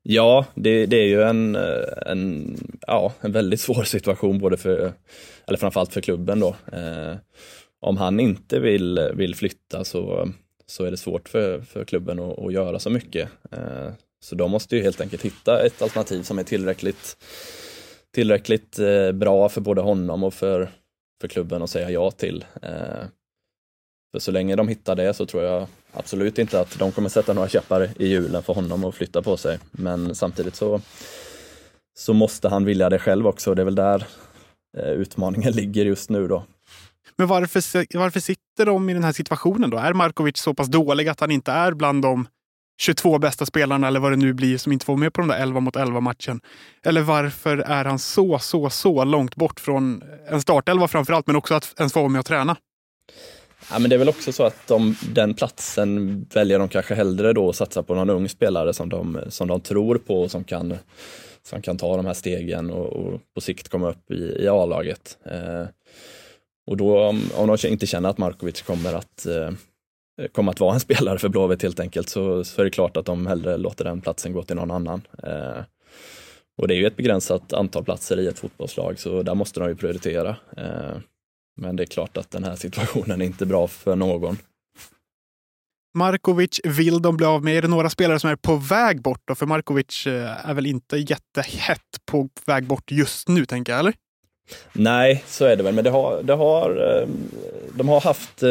Ja, 0.03 0.47
det, 0.55 0.87
det 0.87 0.97
är 0.97 1.07
ju 1.07 1.23
en, 1.23 1.57
eh, 1.57 1.83
en, 2.07 2.57
ja, 2.87 3.13
en 3.21 3.33
väldigt 3.33 3.61
svår 3.69 3.83
situation, 3.83 4.39
både 4.39 4.57
för, 4.57 4.93
eller 5.47 5.59
framförallt 5.59 5.93
för 5.93 6.01
klubben 6.01 6.41
då. 6.41 6.57
Eh, 6.73 7.17
om 7.81 7.97
han 7.97 8.21
inte 8.21 8.61
vill, 8.61 9.11
vill 9.15 9.35
flytta 9.35 9.85
så, 9.85 10.29
så 10.67 10.85
är 10.85 10.91
det 10.91 10.97
svårt 10.97 11.29
för, 11.29 11.61
för 11.61 11.85
klubben 11.85 12.19
att, 12.19 12.39
att 12.39 12.53
göra 12.53 12.79
så 12.79 12.91
mycket. 12.91 13.29
Eh, 13.53 13.93
så 14.21 14.35
de 14.35 14.51
måste 14.51 14.77
ju 14.77 14.83
helt 14.83 15.01
enkelt 15.01 15.23
hitta 15.23 15.67
ett 15.67 15.83
alternativ 15.83 16.23
som 16.23 16.39
är 16.39 16.45
tillräckligt, 16.45 17.17
tillräckligt 18.15 18.79
eh, 18.79 19.13
bra 19.13 19.49
för 19.49 19.61
både 19.61 19.81
honom 19.81 20.25
och 20.25 20.35
för, 20.35 20.71
för 21.21 21.29
klubben 21.29 21.63
att 21.63 21.71
säga 21.71 21.91
ja 21.91 22.11
till. 22.11 22.45
Eh, 22.63 23.05
för 24.13 24.19
så 24.19 24.31
länge 24.31 24.57
de 24.57 24.69
hittar 24.69 24.97
det 24.97 25.15
så 25.15 25.27
tror 25.27 25.43
jag 25.43 25.67
absolut 25.93 26.39
inte 26.39 26.61
att 26.61 26.79
de 26.79 26.93
kommer 26.93 27.09
sätta 27.09 27.33
några 27.33 27.49
käppar 27.49 27.89
i 27.97 28.09
hjulen 28.09 28.43
för 28.43 28.55
honom 28.55 28.85
att 28.85 28.95
flytta 28.95 29.23
på 29.23 29.37
sig. 29.37 29.59
Men 29.71 30.15
samtidigt 30.15 30.55
så, 30.55 30.81
så 31.99 32.13
måste 32.13 32.49
han 32.49 32.65
vilja 32.65 32.91
det 32.91 32.99
själv 32.99 33.27
också. 33.27 33.55
Det 33.55 33.63
är 33.63 33.65
väl 33.65 33.75
där 33.75 34.07
eh, 34.79 34.91
utmaningen 34.91 35.53
ligger 35.57 35.85
just 35.85 36.11
nu 36.11 36.29
då. 36.29 36.45
Men 37.17 37.27
varför, 37.27 37.99
varför 37.99 38.21
sitter 38.21 38.67
de 38.67 38.91
i 38.91 38.95
den 38.95 39.05
här 39.05 39.13
situationen 39.13 39.71
då? 39.71 39.79
Är 39.79 39.93
Markovic 39.93 40.39
så 40.39 40.55
pass 40.55 40.69
dålig 40.69 41.09
att 41.09 41.21
han 41.21 41.31
inte 41.31 41.53
är 41.53 41.73
bland 41.73 42.03
de 42.03 42.29
22 42.81 43.19
bästa 43.19 43.47
spelarna 43.47 43.89
eller 43.89 44.01
vad 44.01 44.13
det 44.13 44.17
nu 44.17 44.33
blir 44.33 44.59
som 44.59 44.73
inte 44.73 44.87
får 44.87 44.93
vara 44.93 45.01
med 45.01 45.13
på 45.13 45.21
de 45.21 45.29
där 45.29 45.39
11 45.39 45.61
mot 45.61 45.77
11 45.77 46.01
matchen? 46.01 46.41
Eller 46.83 47.03
varför 47.03 47.59
är 47.59 47.85
han 47.85 47.99
så, 47.99 48.39
så, 48.39 48.71
så 48.71 49.05
långt 49.05 49.37
bort 49.37 49.61
från 49.61 50.03
en 50.29 50.43
startelva 50.43 50.89
framför 50.89 51.13
allt, 51.13 51.27
men 51.27 51.37
också 51.37 51.55
att 51.55 51.75
ens 51.79 51.93
få 51.93 52.01
vara 52.01 52.09
med 52.09 52.19
och 52.19 52.27
träna? 52.27 52.57
Ja, 53.71 53.79
men 53.79 53.91
det 53.91 53.97
är 53.97 53.99
väl 53.99 54.09
också 54.09 54.33
så 54.33 54.43
att 54.43 54.67
de, 54.67 54.97
den 55.15 55.35
platsen 55.35 56.23
väljer 56.35 56.59
de 56.59 56.69
kanske 56.69 56.95
hellre 56.95 57.33
då 57.33 57.49
att 57.49 57.57
satsa 57.57 57.83
på 57.83 57.95
någon 57.95 58.11
ung 58.11 58.29
spelare 58.29 58.73
som 58.73 58.89
de, 58.89 59.21
som 59.29 59.49
de 59.49 59.61
tror 59.61 59.99
på 59.99 60.23
och 60.23 60.31
som 60.31 60.45
kan, 60.45 60.75
som 61.43 61.63
kan 61.63 61.77
ta 61.77 61.97
de 61.97 62.07
här 62.07 62.15
stegen 62.15 62.71
och, 62.71 62.87
och 62.87 63.21
på 63.35 63.41
sikt 63.41 63.69
komma 63.69 63.91
upp 63.91 64.11
i, 64.11 64.45
i 64.45 64.49
A-laget. 64.49 65.19
Eh, 65.25 65.65
och 66.67 66.77
då 66.77 67.01
om, 67.01 67.23
om 67.35 67.57
de 67.63 67.69
inte 67.69 67.87
känner 67.87 68.09
att 68.09 68.19
Markovic 68.19 68.63
kommer 68.63 68.95
att, 68.95 69.27
eh, 69.27 69.51
kommer 70.33 70.53
att 70.53 70.61
vara 70.61 70.75
en 70.75 70.81
spelare 70.89 71.19
för 71.19 71.29
Blåvitt 71.29 71.63
helt 71.63 71.81
enkelt 71.81 72.09
så, 72.09 72.45
så 72.45 72.61
är 72.61 72.65
det 72.65 72.71
klart 72.71 72.97
att 72.97 73.07
de 73.07 73.27
hellre 73.27 73.57
låter 73.57 73.85
den 73.85 74.01
platsen 74.01 74.33
gå 74.33 74.43
till 74.43 74.57
någon 74.57 74.71
annan. 74.71 75.03
Eh, 75.23 75.63
och 76.59 76.69
det 76.69 76.75
är 76.75 76.79
ju 76.79 76.87
ett 76.87 76.97
begränsat 76.97 77.53
antal 77.53 77.85
platser 77.85 78.21
i 78.21 78.27
ett 78.27 78.39
fotbollslag 78.39 78.99
så 78.99 79.23
där 79.23 79.35
måste 79.35 79.61
de 79.61 79.69
ju 79.69 79.77
prioritera. 79.77 80.37
Eh, 80.57 80.97
men 81.59 81.77
det 81.77 81.83
är 81.83 81.87
klart 81.87 82.17
att 82.17 82.31
den 82.31 82.45
här 82.45 82.57
situationen 82.57 83.21
är 83.23 83.27
inte 83.27 83.47
bra 83.47 83.69
för 83.69 83.97
någon. 83.97 84.39
Markovic 85.95 86.61
vill 86.65 87.03
de 87.03 87.17
bli 87.17 87.27
av 87.27 87.45
med. 87.45 87.57
Är 87.57 87.63
det 87.63 87.69
några 87.69 87.91
spelare 87.91 88.21
som 88.21 88.31
är 88.31 88.37
på 88.37 88.57
väg 88.57 89.03
bort? 89.03 89.21
Då? 89.25 89.35
För 89.35 89.47
Markovic 89.47 90.07
är 90.07 90.55
väl 90.55 90.67
inte 90.67 90.97
jättehett 90.97 91.81
på 92.07 92.29
väg 92.47 92.67
bort 92.67 92.91
just 92.91 93.29
nu, 93.29 93.47
tänker 93.47 93.73
jag, 93.73 93.79
eller? 93.79 93.95
Nej, 94.73 95.25
så 95.27 95.45
är 95.45 95.57
det 95.57 95.63
väl, 95.63 95.75
men 95.75 95.85
det 95.85 95.91
har, 95.91 96.23
det 96.23 96.35
har, 96.35 97.07
de 97.75 97.89
har 97.89 98.01
haft 98.01 98.43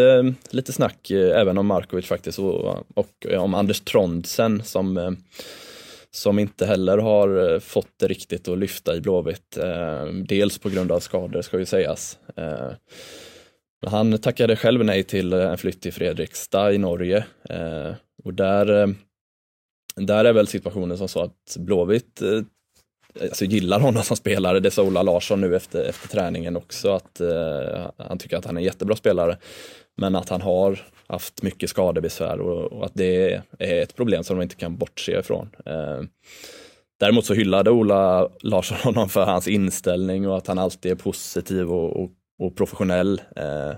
lite 0.50 0.74
snack 0.74 1.12
även 1.12 1.58
om 1.58 1.68
Markovic 1.68 2.06
faktiskt 2.06 2.40
och, 2.40 2.84
och 2.94 3.26
om 3.38 3.54
Anders 3.54 3.80
Trondsen 3.80 4.64
som 4.64 5.18
som 6.18 6.40
inte 6.40 6.66
heller 6.66 6.98
har 6.98 7.54
eh, 7.54 7.60
fått 7.60 8.00
det 8.00 8.08
riktigt 8.08 8.48
att 8.48 8.58
lyfta 8.58 8.96
i 8.96 9.02
Blåvitt. 9.02 9.58
Eh, 9.58 10.06
dels 10.06 10.58
på 10.58 10.70
grund 10.70 10.92
av 10.92 11.00
skador 11.00 11.42
ska 11.42 11.60
ju 11.60 11.66
sägas. 11.66 12.20
Eh, 12.36 12.72
han 13.86 14.18
tackade 14.18 14.56
själv 14.56 14.86
nej 14.86 15.04
till 15.04 15.34
en 15.34 15.58
flytt 15.58 15.82
till 15.82 15.94
Fredrikstad 15.94 16.72
i 16.74 16.78
Norge 16.78 17.26
och 18.24 18.34
där, 18.34 18.96
där 19.96 20.26
är 20.26 20.34
väl 20.34 20.48
situationen 20.48 20.98
som 20.98 21.08
så 21.08 21.22
att 21.22 21.58
Blåvitt 21.58 22.22
alltså 23.22 23.46
gillar 23.46 23.80
honom 23.80 24.04
som 24.04 24.18
spelare. 24.18 24.60
Det 24.60 24.72
sa 24.72 24.84
Ola 24.84 25.04
Larsson 25.04 25.42
nu 25.42 25.56
efter, 25.56 25.84
efter 25.84 26.08
träningen 26.08 26.58
också 26.58 26.92
att 26.92 27.22
eh, 27.22 27.88
han 27.98 28.18
tycker 28.18 28.38
att 28.38 28.46
han 28.46 28.58
är 28.58 28.62
en 28.62 28.66
jättebra 28.66 28.96
spelare. 28.96 29.38
Men 29.98 30.16
att 30.16 30.30
han 30.30 30.42
har 30.42 30.80
haft 31.08 31.44
mycket 31.44 31.70
skadebesvär 31.70 32.40
och, 32.40 32.74
och, 32.74 32.86
att 32.86 32.92
det 32.94 33.42
är 33.60 33.82
ett 33.82 33.96
problem 33.96 34.24
som 34.24 34.38
de 34.38 34.44
inte 34.44 34.56
kan 34.56 34.78
bortse 34.78 35.20
ifrån. 35.20 35.50
Eh, 35.66 36.02
däremot 37.00 37.26
så 37.26 37.34
hyllade 37.34 37.72
Ola 37.72 38.30
Larsson 38.42 38.78
honom 38.84 39.10
för 39.10 39.26
hans 39.26 39.48
inställning 39.48 40.28
och 40.28 40.38
att 40.38 40.48
han 40.48 40.60
alltid 40.60 40.92
är 40.92 40.96
positiv 40.96 41.72
och, 41.72 42.04
och, 42.04 42.12
och 42.40 42.56
professionell. 42.56 43.22
Eh, 43.36 43.72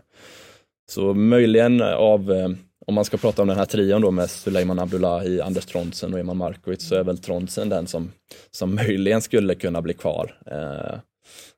så 0.90 1.14
möjligen 1.14 1.82
av, 1.82 2.32
eh, 2.32 2.50
om 2.90 2.96
man 2.96 3.06
ska 3.06 3.18
prata 3.18 3.42
om 3.42 3.48
den 3.48 3.58
här 3.58 3.66
trion 3.66 4.02
då 4.02 4.12
med 4.12 4.30
Suleiman 4.30 4.80
Abdullahi, 4.80 5.42
Anders 5.42 5.66
Trondsen 5.66 6.14
och 6.14 6.20
Eman 6.20 6.38
Markovic 6.38 6.88
så 6.88 6.96
är 6.96 7.04
väl 7.04 7.18
Trondsen 7.18 7.70
den 7.70 7.88
som, 7.88 8.12
som 8.52 8.76
möjligen 8.76 9.22
skulle 9.22 9.56
kunna 9.56 9.82
bli 9.82 9.94
kvar. 9.94 10.38
Eh, 10.46 11.00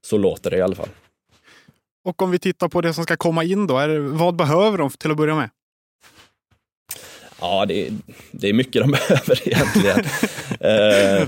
så 0.02 0.18
låter 0.18 0.50
det 0.50 0.58
i 0.58 0.62
alla 0.62 0.76
fall. 0.76 0.90
Och 2.06 2.22
om 2.22 2.32
vi 2.32 2.40
tittar 2.40 2.68
på 2.68 2.82
det 2.82 2.94
som 2.94 3.04
ska 3.04 3.18
komma 3.18 3.44
in 3.44 3.68
då, 3.68 3.78
är, 3.78 3.98
vad 4.00 4.36
behöver 4.36 4.78
de 4.78 4.90
till 4.90 5.12
att 5.12 5.18
börja 5.18 5.36
med? 5.36 5.50
Ja, 7.42 7.66
det 7.66 7.88
är, 7.88 7.94
det 8.32 8.50
är 8.50 8.54
mycket 8.54 8.82
de 8.82 8.92
behöver 9.10 9.48
egentligen. 9.48 10.00
eh, 10.60 11.28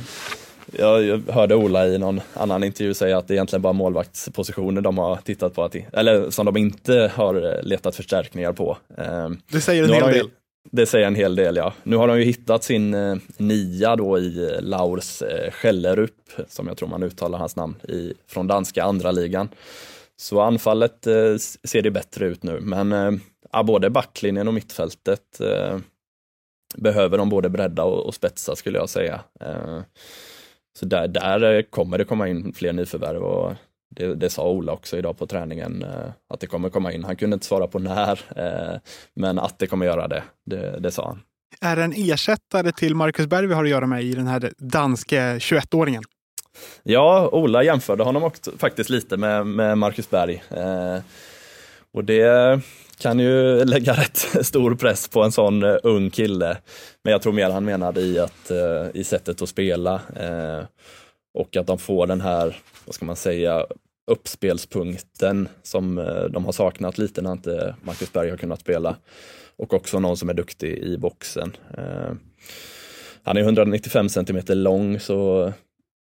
jag, 0.77 1.21
hörde 1.29 1.55
Ola 1.55 1.87
i 1.87 1.97
någon 1.97 2.21
annan 2.33 2.63
intervju 2.63 2.93
säga 2.93 3.17
att 3.17 3.27
det 3.27 3.33
är 3.33 3.35
egentligen 3.35 3.61
bara 3.61 3.73
målvaktspositioner 3.73 4.81
de 4.81 4.97
har 4.97 5.15
tittat 5.15 5.55
på, 5.55 5.63
att, 5.63 5.75
eller 5.93 6.29
som 6.29 6.45
de 6.45 6.57
inte 6.57 7.11
har 7.15 7.63
letat 7.63 7.95
förstärkningar 7.95 8.53
på. 8.53 8.77
Eh, 8.97 9.29
det 9.51 9.61
säger 9.61 9.83
en 9.83 9.93
hel 9.93 10.13
del. 10.13 10.29
Det 10.71 10.85
säger 10.85 11.07
en 11.07 11.15
hel 11.15 11.35
del, 11.35 11.55
ja. 11.55 11.73
Nu 11.83 11.95
har 11.95 12.07
de 12.07 12.19
ju 12.19 12.25
hittat 12.25 12.63
sin 12.63 12.93
eh, 12.93 13.15
nia 13.37 13.95
då 13.95 14.19
i 14.19 14.57
Laurs 14.61 15.21
eh, 15.21 15.51
Skällerup, 15.51 16.31
som 16.47 16.67
jag 16.67 16.77
tror 16.77 16.89
man 16.89 17.03
uttalar 17.03 17.39
hans 17.39 17.55
namn, 17.55 17.75
i, 17.89 18.13
från 18.27 18.47
danska 18.47 18.83
andra 18.83 19.11
ligan. 19.11 19.49
Så 20.15 20.41
anfallet 20.41 21.07
eh, 21.07 21.37
ser 21.63 21.81
det 21.81 21.91
bättre 21.91 22.25
ut 22.25 22.43
nu, 22.43 22.59
men 22.59 22.91
eh, 22.91 23.63
både 23.63 23.89
backlinjen 23.89 24.47
och 24.47 24.53
mittfältet 24.53 25.39
eh, 25.39 25.77
behöver 26.77 27.17
de 27.17 27.29
både 27.29 27.49
bredda 27.49 27.83
och, 27.83 28.05
och 28.05 28.15
spetsa 28.15 28.55
skulle 28.55 28.77
jag 28.77 28.89
säga. 28.89 29.21
Eh, 30.73 30.79
så 30.79 30.85
där, 30.85 31.07
där 31.07 31.61
kommer 31.61 31.97
det 31.97 32.05
komma 32.05 32.27
in 32.27 32.53
fler 32.53 32.73
nyförvärv 32.73 33.23
och 33.23 33.53
det, 33.95 34.15
det, 34.15 34.29
sa 34.29 34.49
Ola 34.49 34.71
också 34.71 34.97
idag 34.97 35.17
på 35.17 35.27
träningen, 35.27 35.83
eh, 35.83 36.11
att 36.29 36.39
det 36.39 36.47
kommer 36.47 36.69
komma 36.69 36.91
in. 36.91 37.03
Han 37.03 37.15
kunde 37.15 37.33
inte 37.33 37.45
svara 37.45 37.67
på 37.67 37.79
när, 37.79 38.19
eh, 38.35 38.79
men 39.15 39.39
att 39.39 39.59
det 39.59 39.67
kommer 39.67 39.85
göra 39.85 40.07
det, 40.07 40.23
det, 40.45 40.79
det 40.79 40.91
sa 40.91 41.07
han. 41.07 41.21
Är 41.61 41.75
det 41.75 41.83
en 41.83 41.93
ersättare 41.95 42.71
till 42.71 42.95
Marcus 42.95 43.27
Berg 43.27 43.47
vi 43.47 43.53
har 43.53 43.63
att 43.63 43.69
göra 43.69 43.87
med 43.87 44.03
i 44.03 44.13
den 44.13 44.27
här 44.27 44.51
danske 44.57 45.37
21-åringen? 45.37 46.03
Ja, 46.83 47.29
Ola 47.31 47.63
jämförde 47.63 48.03
honom 48.03 48.23
också, 48.23 48.51
faktiskt 48.57 48.89
lite 48.89 49.17
med, 49.17 49.47
med 49.47 49.77
Marcus 49.77 50.09
Berg. 50.09 50.43
Och 51.93 52.03
det 52.03 52.61
kan 52.97 53.19
ju 53.19 53.65
lägga 53.65 53.93
rätt 53.93 54.17
stor 54.45 54.75
press 54.75 55.07
på 55.07 55.23
en 55.23 55.31
sån 55.31 55.63
eh, 55.63 55.77
ung 55.83 56.09
kille. 56.09 56.57
Men 57.03 57.11
jag 57.11 57.21
tror 57.21 57.33
mer 57.33 57.49
han 57.49 57.65
menade 57.65 58.01
i, 58.01 58.19
att, 58.19 58.51
eh, 58.51 58.87
i 58.93 59.03
sättet 59.03 59.41
att 59.41 59.49
spela 59.49 60.01
eh, 60.15 60.65
och 61.33 61.55
att 61.55 61.67
de 61.67 61.77
får 61.77 62.07
den 62.07 62.21
här, 62.21 62.57
vad 62.85 62.95
ska 62.95 63.05
man 63.05 63.15
säga, 63.15 63.65
uppspelspunkten 64.11 65.47
som 65.63 65.95
de 66.31 66.45
har 66.45 66.51
saknat 66.51 66.97
lite 66.97 67.21
när 67.21 67.31
inte 67.31 67.75
Marcus 67.81 68.13
Berg 68.13 68.29
har 68.29 68.37
kunnat 68.37 68.59
spela. 68.59 68.95
Och 69.55 69.73
också 69.73 69.99
någon 69.99 70.17
som 70.17 70.29
är 70.29 70.33
duktig 70.33 70.77
i 70.77 70.97
boxen. 70.97 71.57
Han 73.23 73.37
är 73.37 73.41
195 73.41 74.09
cm 74.09 74.39
lång 74.47 74.99
så 74.99 75.51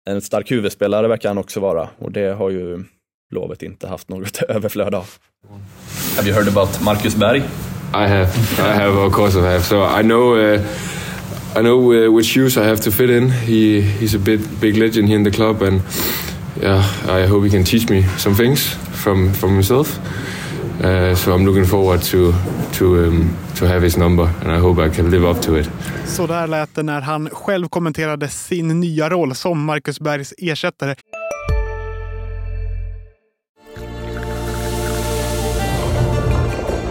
en 0.10 0.22
stark 0.22 0.52
huvudspelare 0.52 1.08
verkar 1.08 1.30
han 1.30 1.38
också 1.38 1.60
vara 1.60 1.90
och 1.98 2.12
det 2.12 2.34
har 2.34 2.50
ju 2.50 2.84
Lovet 3.32 3.64
inte 3.64 3.88
haft 3.88 4.10
något 4.10 4.42
överflöd 4.50 4.96
av. 4.96 5.08
Have 6.16 6.28
you 6.28 6.36
heard 6.36 6.48
about 6.48 6.82
Marcus 6.82 7.16
Berg? 7.16 7.44
I 7.94 8.08
have, 8.08 8.30
I 8.60 8.74
have, 8.74 8.98
of 8.98 9.14
course 9.14 9.40
I 9.40 9.44
have. 9.44 9.64
So 9.64 9.84
I 9.84 10.02
know, 10.02 10.36
uh, 10.36 10.62
I 11.56 11.62
know 11.62 11.94
uh, 11.94 12.16
which 12.16 12.28
shoes 12.28 12.58
I 12.58 12.64
have 12.64 12.82
to 12.82 12.92
fit 12.92 13.10
in. 13.10 13.30
He, 13.30 13.82
he's 13.82 14.16
a 14.16 14.20
bit 14.20 14.40
big 14.62 14.78
legend 14.78 15.08
here 15.08 15.18
in 15.18 15.24
the 15.24 15.32
club, 15.32 15.62
and 15.62 15.82
yeah, 16.62 16.84
I 17.08 17.28
hope 17.28 17.44
he 17.44 17.50
can 17.50 17.64
teach 17.64 17.90
me 17.90 18.04
some 18.18 18.36
things 18.36 18.78
from 19.04 19.34
from 19.34 19.54
himself. 19.54 20.00
Uh, 20.84 21.16
so 21.16 21.34
I'm 21.34 21.46
looking 21.46 21.66
forward 21.66 22.02
to 22.12 22.34
to 22.74 22.86
um, 23.08 23.38
to 23.56 23.68
have 23.68 23.82
his 23.82 23.98
number, 23.98 24.30
and 24.42 24.52
I 24.52 24.60
hope 24.60 24.80
I 24.80 24.90
can 24.90 25.12
live 25.12 25.26
up 25.30 25.42
to 25.42 25.56
it. 25.58 25.70
Så 26.06 26.28
där 26.28 26.48
lät 26.48 26.76
det 26.76 26.84
när 26.84 27.02
han 27.02 27.30
själv 27.30 27.68
kommenterade 27.68 28.28
sin 28.28 28.80
nya 28.80 29.10
roll 29.10 29.36
som 29.36 29.66
Marcus 29.66 30.00
Bergs 30.00 30.34
ersättare. 30.38 30.96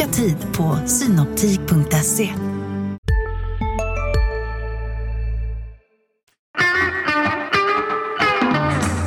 Boka 0.00 0.12
tid 0.12 0.36
på 0.56 0.78
synoptik.se. 0.86 2.28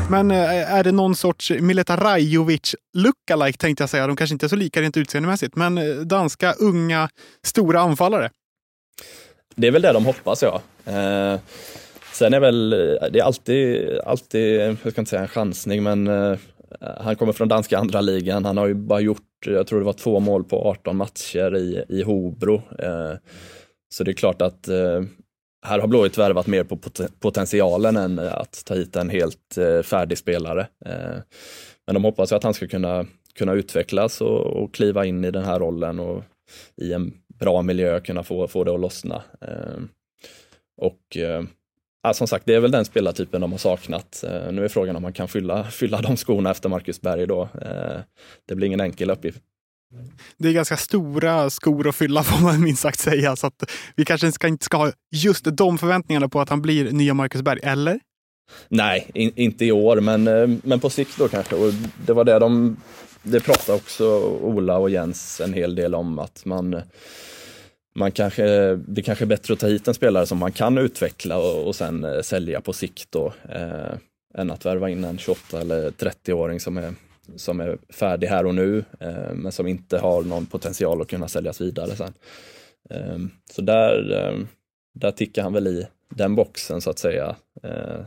Men 0.09 0.31
eh, 0.31 0.73
är 0.73 0.83
det 0.83 0.91
någon 0.91 1.15
sorts 1.15 1.51
Mileta 1.51 1.95
Rajovic 1.95 2.75
lookalike 2.93 3.57
tänkte 3.57 3.81
jag 3.81 3.89
säga. 3.89 4.07
De 4.07 4.15
kanske 4.15 4.33
inte 4.33 4.45
är 4.45 4.47
så 4.47 4.55
lika 4.55 4.81
rent 4.81 4.97
utseendemässigt, 4.97 5.55
men 5.55 5.77
eh, 5.77 5.95
danska, 5.95 6.53
unga, 6.53 7.09
stora 7.43 7.81
anfallare. 7.81 8.29
Det 9.55 9.67
är 9.67 9.71
väl 9.71 9.81
det 9.81 9.93
de 9.93 10.05
hoppas, 10.05 10.41
ja. 10.41 10.62
Eh, 10.85 11.39
sen 12.13 12.33
är 12.33 12.39
väl, 12.39 12.69
det 13.12 13.19
är 13.19 13.23
alltid, 13.23 13.89
alltid, 14.05 14.62
jag 14.62 14.77
ska 14.77 15.01
inte 15.01 15.09
säga 15.09 15.21
en 15.21 15.27
chansning, 15.27 15.83
men 15.83 16.07
eh, 16.07 16.38
Eh, 16.82 17.01
han 17.01 17.15
kommer 17.15 17.34
från 17.34 17.48
danska 17.48 17.77
andra 17.77 18.01
ligan. 18.01 18.46
Han 18.46 18.58
har 18.58 18.68
ju 18.68 18.74
bara 18.74 19.00
gjort, 19.00 19.22
jag 19.46 19.68
tror 19.68 19.80
det 19.80 19.86
var 19.86 19.94
två 19.94 20.20
mål 20.20 20.44
på 20.44 20.70
18 20.70 20.98
matcher 20.98 21.56
i, 21.56 21.86
i 21.89 22.03
Hobro. 22.03 22.56
Eh, 22.80 23.13
så 23.94 24.03
det 24.03 24.12
är 24.12 24.13
klart 24.13 24.42
att 24.42 24.68
eh, 24.68 25.01
här 25.65 25.80
har 25.80 25.88
Blåvitt 25.88 26.18
värvat 26.18 26.48
mer 26.48 26.63
på 26.63 26.77
potentialen 27.20 27.98
än 27.98 28.20
att 28.20 28.65
ta 28.65 28.75
hit 28.75 28.96
en 28.96 29.10
helt 29.10 29.58
färdig 29.84 30.18
spelare. 30.18 30.68
Men 31.86 31.94
de 31.94 32.03
hoppas 32.03 32.32
att 32.32 32.44
han 32.44 32.53
ska 32.53 32.68
kunna, 32.68 33.06
kunna 33.36 33.53
utvecklas 33.53 34.22
och, 34.22 34.46
och 34.46 34.74
kliva 34.74 35.06
in 35.06 35.25
i 35.25 35.32
den 35.32 35.44
här 35.44 35.60
rollen 35.60 36.00
och 36.00 36.24
i 36.82 36.94
en 36.94 37.13
bra 37.39 37.62
miljö 37.62 38.00
kunna 38.00 38.24
få, 38.24 38.48
få 38.48 38.63
det 38.63 38.74
att 38.74 38.80
lossna. 38.80 39.24
Och 40.77 41.18
Ja, 42.05 42.13
som 42.13 42.27
sagt, 42.27 42.45
det 42.45 42.55
är 42.55 42.60
väl 42.60 42.72
den 42.72 42.86
spelartypen 42.86 43.41
de 43.41 43.51
har 43.51 43.60
saknat. 43.60 44.24
Eh, 44.27 44.51
nu 44.51 44.65
är 44.65 44.67
frågan 44.67 44.95
om 44.95 45.01
man 45.01 45.13
kan 45.13 45.27
fylla, 45.27 45.63
fylla 45.72 46.01
de 46.01 46.17
skorna 46.17 46.51
efter 46.51 46.69
Marcus 46.69 47.01
Berg 47.01 47.27
då. 47.27 47.41
Eh, 47.41 48.00
det 48.48 48.55
blir 48.55 48.67
ingen 48.67 48.81
enkel 48.81 49.10
uppgift. 49.10 49.39
Det 50.38 50.48
är 50.48 50.53
ganska 50.53 50.77
stora 50.77 51.50
skor 51.50 51.88
att 51.88 51.95
fylla 51.95 52.24
får 52.24 52.43
man 52.43 52.63
minst 52.63 52.81
sagt 52.81 53.00
säga. 53.00 53.36
Så 53.36 53.48
att 53.48 53.72
vi 53.95 54.05
kanske 54.05 54.31
ska, 54.31 54.48
inte 54.48 54.65
ska 54.65 54.77
ha 54.77 54.91
just 55.12 55.45
de 55.57 55.77
förväntningarna 55.77 56.29
på 56.29 56.41
att 56.41 56.50
han 56.50 56.62
blir 56.62 56.91
nya 56.91 57.13
Marcus 57.13 57.41
Berg, 57.41 57.60
eller? 57.63 58.00
Nej, 58.67 59.12
in, 59.13 59.31
inte 59.36 59.65
i 59.65 59.72
år, 59.72 60.00
men, 60.00 60.27
eh, 60.27 60.48
men 60.63 60.79
på 60.79 60.89
sikt 60.89 61.17
då 61.17 61.27
kanske. 61.27 61.55
Och 61.55 61.74
det 62.05 62.13
var 62.13 62.24
det 62.24 62.39
de, 62.39 62.77
det 63.24 63.39
pratade 63.39 63.77
också 63.77 64.19
Ola 64.41 64.77
och 64.77 64.89
Jens 64.89 65.41
en 65.41 65.53
hel 65.53 65.75
del 65.75 65.95
om, 65.95 66.19
att 66.19 66.45
man 66.45 66.81
man 67.95 68.12
kanske, 68.12 68.75
det 68.75 69.01
kanske 69.01 69.23
är 69.23 69.27
bättre 69.27 69.53
att 69.53 69.59
ta 69.59 69.67
hit 69.67 69.88
en 69.88 69.93
spelare 69.93 70.25
som 70.25 70.38
man 70.38 70.51
kan 70.51 70.77
utveckla 70.77 71.38
och, 71.38 71.67
och 71.67 71.75
sen 71.75 72.03
eh, 72.03 72.21
sälja 72.21 72.62
på 72.62 72.73
sikt 72.73 73.12
då, 73.12 73.33
eh, 73.50 73.93
än 74.38 74.51
att 74.51 74.65
värva 74.65 74.89
in 74.89 75.03
en 75.03 75.17
28 75.17 75.62
eller 75.62 75.91
30-åring 75.91 76.59
som 76.59 76.77
är, 76.77 76.93
som 77.35 77.59
är 77.59 77.77
färdig 77.89 78.27
här 78.27 78.45
och 78.45 78.55
nu, 78.55 78.85
eh, 79.00 79.33
men 79.33 79.51
som 79.51 79.67
inte 79.67 79.97
har 79.97 80.23
någon 80.23 80.45
potential 80.45 81.01
att 81.01 81.07
kunna 81.07 81.27
säljas 81.27 81.62
vidare 81.62 81.95
sen. 81.95 82.13
Eh, 82.89 83.17
så 83.51 83.62
där, 83.62 84.12
eh, 84.12 84.39
där 84.93 85.12
tickar 85.12 85.43
han 85.43 85.53
väl 85.53 85.67
i 85.67 85.88
den 86.09 86.35
boxen 86.35 86.81
så 86.81 86.89
att 86.89 87.00
säga. 87.00 87.35
Eh, 87.63 88.00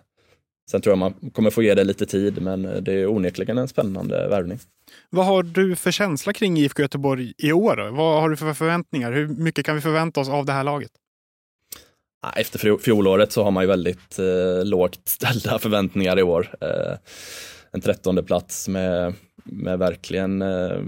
Eh, 0.67 0.71
sen 0.71 0.81
tror 0.81 0.91
jag 0.91 0.99
man 0.99 1.31
kommer 1.33 1.51
få 1.51 1.63
ge 1.63 1.75
det 1.75 1.85
lite 1.85 2.07
tid, 2.07 2.43
men 2.43 2.85
det 2.85 2.93
är 2.93 3.07
onekligen 3.07 3.59
en 3.59 3.69
spännande 3.69 4.29
värvning. 4.29 4.59
Vad 5.11 5.27
har 5.27 5.43
du 5.43 5.77
för 5.77 5.91
känsla 5.91 6.33
kring 6.33 6.59
IFK 6.59 6.83
Göteborg 6.83 7.33
i 7.39 7.53
år? 7.53 7.77
Då? 7.77 7.91
Vad 7.91 8.21
har 8.21 8.31
du 8.31 8.37
för 8.37 8.55
förväntningar? 8.55 9.13
Hur 9.13 9.29
mycket 9.29 9.67
kan 9.67 9.75
vi 9.75 9.81
förvänta 9.81 10.21
oss 10.21 10.29
av 10.29 10.47
det 10.47 10.53
här 10.53 10.65
laget? 10.65 10.91
Efter 12.37 12.79
fjolåret 12.79 13.33
så 13.33 13.45
har 13.45 13.51
man 13.51 13.63
ju 13.63 13.69
väldigt 13.69 14.19
eh, 14.19 14.65
lågt 14.65 15.01
ställda 15.05 15.59
förväntningar 15.63 16.19
i 16.19 16.23
år. 16.23 16.55
Eh, 16.61 16.99
en 17.71 17.81
trettonde 17.81 18.23
plats 18.23 18.69
med, 18.69 19.15
med 19.45 19.79
verkligen 19.79 20.43
eh, 20.43 20.81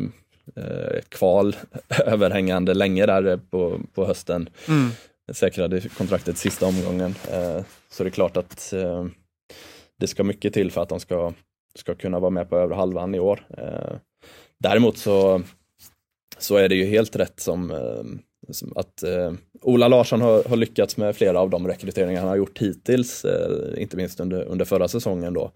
eh 0.56 1.00
kval 1.08 1.56
överhängande 2.06 2.74
länge 2.74 3.06
där 3.06 3.40
på, 3.50 3.80
på 3.94 4.06
hösten. 4.06 4.48
Mm. 4.68 4.90
Säkrade 5.32 5.80
kontraktet 5.80 6.38
sista 6.38 6.66
omgången. 6.66 7.14
Eh, 7.30 7.62
så 7.90 8.04
det 8.04 8.08
är 8.08 8.10
klart 8.10 8.36
att 8.36 8.72
eh, 8.72 9.06
det 9.98 10.06
ska 10.06 10.24
mycket 10.24 10.54
till 10.54 10.70
för 10.70 10.82
att 10.82 10.88
de 10.88 11.00
ska, 11.00 11.32
ska 11.74 11.94
kunna 11.94 12.18
vara 12.18 12.30
med 12.30 12.50
på 12.50 12.58
övre 12.58 12.74
halvan 12.74 13.14
i 13.14 13.18
år. 13.18 13.46
Eh, 13.58 13.96
däremot 14.58 14.98
så, 14.98 15.42
så 16.38 16.56
är 16.56 16.68
det 16.68 16.74
ju 16.74 16.84
helt 16.84 17.16
rätt 17.16 17.40
som, 17.40 17.70
eh, 17.70 18.04
som 18.52 18.72
att 18.76 19.02
eh, 19.02 19.32
Ola 19.62 19.88
Larsson 19.88 20.20
har, 20.20 20.44
har, 20.44 20.56
lyckats 20.56 20.96
med 20.96 21.16
flera 21.16 21.40
av 21.40 21.50
de 21.50 21.68
rekryteringar 21.68 22.20
han 22.20 22.28
har 22.28 22.36
gjort 22.36 22.58
hittills, 22.58 23.24
eh, 23.24 23.82
inte 23.82 23.96
minst 23.96 24.20
under, 24.20 24.44
under 24.44 24.64
förra 24.64 24.88
säsongen 24.88 25.34
då. 25.34 25.52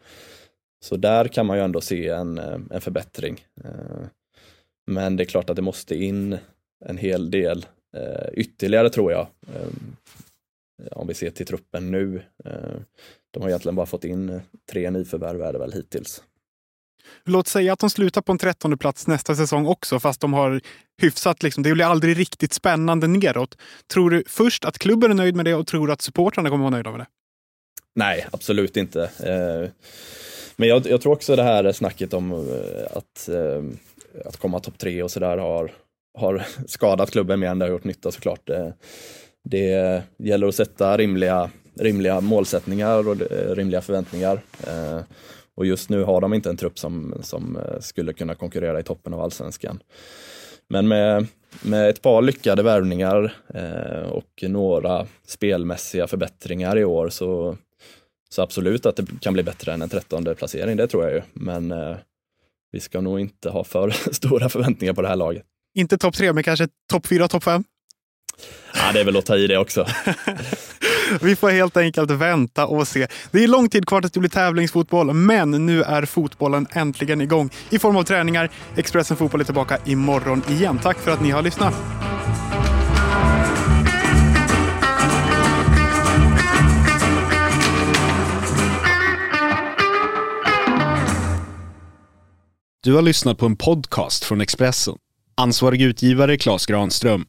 Så 0.84 0.96
där 0.96 1.28
kan 1.28 1.46
man 1.46 1.56
ju 1.56 1.62
ändå 1.62 1.80
se 1.80 2.08
en, 2.08 2.38
eh, 2.38 2.58
en 2.70 2.80
förbättring. 2.80 3.44
Eh, 3.64 4.06
men 4.86 5.16
det 5.16 5.22
är 5.22 5.26
klart 5.26 5.50
att 5.50 5.56
det 5.56 5.62
måste 5.62 5.94
in 5.94 6.38
en 6.84 6.98
hel 6.98 7.30
del 7.30 7.66
eh, 7.96 8.28
ytterligare 8.32 8.90
tror 8.90 9.12
jag. 9.12 9.26
Eh, 9.54 9.68
om 10.90 11.06
vi 11.06 11.14
ser 11.14 11.30
till 11.30 11.46
truppen 11.46 11.90
nu 11.90 12.22
de 13.32 13.42
har 13.42 13.48
egentligen 13.48 13.76
bara 13.76 13.86
fått 13.86 14.04
in 14.04 14.40
tre 14.72 14.90
nyförvärv 14.90 15.42
är 15.42 15.52
det 15.52 15.58
väl 15.58 15.72
hittills. 15.72 16.22
Låt 17.24 17.48
säga 17.48 17.72
att 17.72 17.78
de 17.78 17.90
slutar 17.90 18.22
på 18.22 18.32
en 18.32 18.38
trettonde 18.38 18.76
plats 18.76 19.06
nästa 19.06 19.34
säsong 19.34 19.66
också, 19.66 20.00
fast 20.00 20.20
de 20.20 20.32
har 20.32 20.60
hyfsat, 21.02 21.42
liksom, 21.42 21.62
det 21.62 21.74
blir 21.74 21.84
aldrig 21.84 22.18
riktigt 22.18 22.52
spännande 22.52 23.06
neråt. 23.06 23.58
Tror 23.92 24.10
du 24.10 24.24
först 24.26 24.64
att 24.64 24.78
klubben 24.78 25.10
är 25.10 25.14
nöjd 25.14 25.36
med 25.36 25.44
det 25.44 25.54
och 25.54 25.66
tror 25.66 25.86
du 25.86 25.92
att 25.92 26.02
supportrarna 26.02 26.48
kommer 26.48 26.62
vara 26.62 26.70
nöjda 26.70 26.90
med 26.90 27.00
det? 27.00 27.06
Nej, 27.94 28.26
absolut 28.32 28.76
inte. 28.76 29.02
Eh, 29.02 29.70
men 30.56 30.68
jag, 30.68 30.86
jag, 30.86 31.00
tror 31.00 31.12
också 31.12 31.36
det 31.36 31.42
här 31.42 31.72
snacket 31.72 32.14
om 32.14 32.32
eh, 32.32 32.96
att, 32.96 33.28
eh, 33.28 33.64
att 34.24 34.36
komma 34.36 34.60
topp 34.60 34.78
tre 34.78 35.02
och 35.02 35.10
sådär 35.10 35.38
har, 35.38 35.72
har 36.18 36.46
skadat 36.66 37.10
klubben 37.10 37.40
mer 37.40 37.48
än 37.48 37.58
det 37.58 37.64
har 37.64 37.70
gjort 37.70 37.84
nytta 37.84 38.10
såklart. 38.10 38.50
Det 39.44 40.02
gäller 40.18 40.46
att 40.46 40.54
sätta 40.54 40.96
rimliga, 40.96 41.50
rimliga 41.78 42.20
målsättningar 42.20 43.08
och 43.08 43.16
rimliga 43.56 43.80
förväntningar. 43.80 44.40
Och 45.54 45.66
just 45.66 45.88
nu 45.88 46.04
har 46.04 46.20
de 46.20 46.34
inte 46.34 46.50
en 46.50 46.56
trupp 46.56 46.78
som, 46.78 47.14
som 47.22 47.56
eh, 47.56 47.80
skulle 47.80 48.12
kunna 48.12 48.34
konkurrera 48.34 48.80
i 48.80 48.82
toppen 48.82 49.14
av 49.14 49.20
allsvenskan. 49.20 49.82
Men 50.68 50.88
med, 50.88 51.26
med 51.62 51.90
ett 51.90 52.02
par 52.02 52.22
lyckade 52.22 52.62
värvningar 52.62 53.36
eh, 53.54 54.08
och 54.08 54.44
några 54.48 55.06
spelmässiga 55.26 56.06
förbättringar 56.06 56.78
i 56.78 56.84
år 56.84 57.08
så, 57.08 57.56
så 58.30 58.42
absolut 58.42 58.86
att 58.86 58.96
det 58.96 59.06
kan 59.20 59.32
bli 59.32 59.42
bättre 59.42 59.72
än 59.72 59.82
en 59.82 59.88
trettonde 59.88 60.34
placering, 60.34 60.76
det 60.76 60.88
tror 60.88 61.04
jag 61.04 61.12
ju. 61.12 61.22
Men 61.32 61.72
eh, 61.72 61.96
vi 62.72 62.80
ska 62.80 63.00
nog 63.00 63.20
inte 63.20 63.50
ha 63.50 63.64
för 63.64 63.90
stora 64.12 64.48
förväntningar 64.48 64.94
på 64.94 65.02
det 65.02 65.08
här 65.08 65.16
laget. 65.16 65.44
Inte 65.74 65.98
topp 65.98 66.14
tre, 66.14 66.32
men 66.32 66.42
kanske 66.42 66.68
topp 66.90 67.06
fyra, 67.06 67.28
topp 67.28 67.44
fem? 67.44 67.64
Ja, 68.74 68.92
det 68.92 69.00
är 69.00 69.04
väl 69.04 69.16
att 69.16 69.26
ta 69.26 69.36
i 69.36 69.46
det 69.46 69.58
också. 69.58 69.86
Vi 71.20 71.36
får 71.36 71.50
helt 71.50 71.76
enkelt 71.76 72.10
vänta 72.10 72.66
och 72.66 72.88
se. 72.88 73.06
Det 73.30 73.44
är 73.44 73.48
lång 73.48 73.68
tid 73.68 73.86
kvar 73.86 74.00
tills 74.00 74.12
det 74.12 74.20
blir 74.20 74.30
tävlingsfotboll, 74.30 75.14
men 75.14 75.66
nu 75.66 75.82
är 75.82 76.04
fotbollen 76.04 76.66
äntligen 76.72 77.20
igång 77.20 77.50
i 77.70 77.78
form 77.78 77.96
av 77.96 78.02
träningar. 78.02 78.50
Expressen 78.76 79.16
Fotboll 79.16 79.40
är 79.40 79.44
tillbaka 79.44 79.78
imorgon 79.84 80.42
igen. 80.48 80.78
Tack 80.82 80.98
för 80.98 81.10
att 81.10 81.20
ni 81.20 81.30
har 81.30 81.42
lyssnat. 81.42 81.74
Du 92.84 92.94
har 92.94 93.02
lyssnat 93.02 93.38
på 93.38 93.46
en 93.46 93.56
podcast 93.56 94.24
från 94.24 94.40
Expressen. 94.40 94.94
Ansvarig 95.34 95.82
utgivare 95.82 96.36
Klas 96.38 96.66
Granström 96.66 97.24